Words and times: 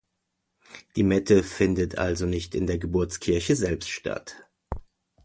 Die 0.95 1.03
Mette 1.03 1.43
findet 1.43 1.99
also 1.99 2.25
nicht 2.25 2.55
in 2.55 2.65
der 2.65 2.79
Geburtskirche 2.79 3.55
selbst 3.55 3.91
statt. 3.91 4.47